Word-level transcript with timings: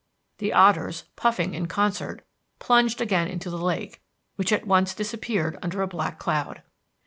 The 0.39 0.51
otters, 0.51 1.03
puffing 1.15 1.53
in 1.53 1.67
concert, 1.67 2.25
plunged 2.57 3.01
again 3.01 3.27
into 3.27 3.51
the 3.51 3.59
lake, 3.59 4.01
which 4.35 4.51
at 4.51 4.65
once 4.65 4.95
disappeared 4.95 5.59
under 5.61 5.83
a 5.83 5.87
black 5.87 6.17
cloud. 6.17 6.63